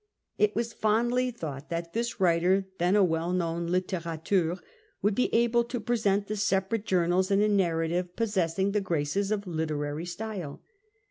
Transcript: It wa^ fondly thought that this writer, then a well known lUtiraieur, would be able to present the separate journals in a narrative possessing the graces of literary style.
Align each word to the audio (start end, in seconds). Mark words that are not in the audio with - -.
It 0.39 0.55
wa^ 0.55 0.73
fondly 0.73 1.29
thought 1.29 1.69
that 1.69 1.93
this 1.93 2.19
writer, 2.19 2.65
then 2.79 2.95
a 2.95 3.03
well 3.03 3.31
known 3.31 3.69
lUtiraieur, 3.69 4.57
would 5.03 5.13
be 5.13 5.31
able 5.31 5.63
to 5.65 5.79
present 5.79 6.25
the 6.25 6.35
separate 6.35 6.85
journals 6.87 7.29
in 7.29 7.39
a 7.39 7.47
narrative 7.47 8.15
possessing 8.15 8.71
the 8.71 8.81
graces 8.81 9.31
of 9.31 9.45
literary 9.45 10.07
style. 10.07 10.63